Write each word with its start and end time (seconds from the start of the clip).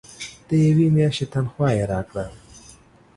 د 0.47 0.49
یوې 0.65 0.87
میاشتي 0.95 1.25
تنخواه 1.33 1.73
یې 1.77 1.83
راکړه. 1.93 2.25